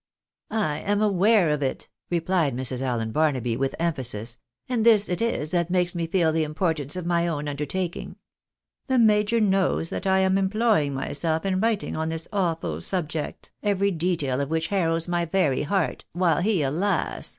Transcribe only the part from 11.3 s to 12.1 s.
in writing on